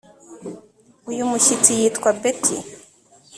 [1.11, 2.55] uyu mushyitsi yitwa betty,